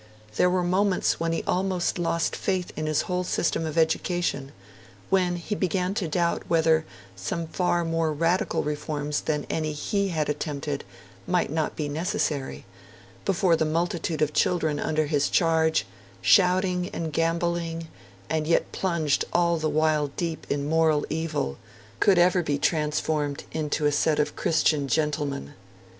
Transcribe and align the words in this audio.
There 0.35 0.49
were 0.49 0.63
moments 0.63 1.19
when 1.19 1.31
he 1.31 1.43
almost 1.43 1.99
lost 1.99 2.35
faith 2.35 2.73
in 2.75 2.87
his 2.87 3.03
whole 3.03 3.23
system 3.23 3.67
of 3.67 3.77
education, 3.77 4.51
when 5.11 5.35
he 5.35 5.53
began 5.53 5.93
to 5.93 6.07
doubt 6.07 6.41
whether 6.47 6.85
some 7.15 7.45
far 7.45 7.85
more 7.85 8.11
radical 8.11 8.63
reforms 8.63 9.21
than 9.21 9.45
any 9.47 9.73
he 9.73 10.07
had 10.07 10.27
attempted 10.27 10.83
might 11.27 11.51
not 11.51 11.75
be 11.75 11.87
necessary, 11.87 12.65
before 13.25 13.55
the 13.55 13.63
multitude 13.63 14.23
of 14.23 14.33
children 14.33 14.79
under 14.79 15.05
his 15.05 15.29
charge 15.29 15.85
shouting 16.19 16.89
and 16.89 17.13
gambolling, 17.13 17.87
and 18.27 18.47
yet 18.47 18.71
plunged 18.71 19.23
all 19.31 19.57
the 19.57 19.69
while 19.69 20.07
deep 20.17 20.47
in 20.49 20.67
moral 20.67 21.05
evil 21.11 21.59
could 21.99 22.17
ever 22.17 22.41
be 22.41 22.57
transformed 22.57 23.43
into 23.51 23.85
a 23.85 23.91
set 23.91 24.17
of 24.17 24.35
Christian 24.35 24.87
gentlemen. 24.87 25.53